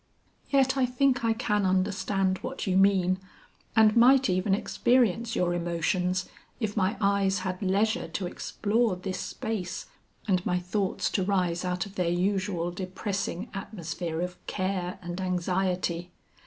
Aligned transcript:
Yet 0.49 0.75
I 0.77 0.87
think 0.87 1.23
I 1.23 1.33
can 1.33 1.63
understand 1.63 2.39
what 2.39 2.65
you 2.65 2.75
mean 2.75 3.19
and 3.75 3.95
might 3.95 4.31
even 4.31 4.55
experience 4.55 5.35
your 5.35 5.53
emotions 5.53 6.27
if 6.59 6.75
my 6.75 6.97
eyes 6.99 7.41
had 7.45 7.61
leisure 7.61 8.07
to 8.07 8.25
explore 8.25 8.95
this 8.95 9.19
space 9.19 9.85
and 10.27 10.43
my 10.43 10.57
thoughts 10.57 11.07
to 11.11 11.23
rise 11.23 11.63
out 11.63 11.85
of 11.85 11.93
their 11.93 12.09
usual 12.09 12.71
depressing 12.71 13.51
atmosphere 13.53 14.21
of 14.21 14.43
care 14.47 14.97
and 15.03 15.21
anxiety. 15.21 16.09